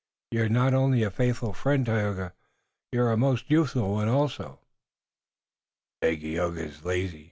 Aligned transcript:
You're 0.31 0.49
not 0.49 0.73
only 0.73 1.03
a 1.03 1.11
faithful 1.11 1.53
friend, 1.53 1.85
Tayoga, 1.85 2.33
you're 2.91 3.11
a 3.11 3.17
most 3.17 3.51
useful 3.51 3.91
one 3.91 4.07
also." 4.07 4.57
"Dagaeoga 6.01 6.57
is 6.57 6.83
lazy. 6.83 7.19